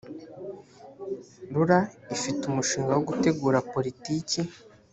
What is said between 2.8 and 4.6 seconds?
wo gutegura politiki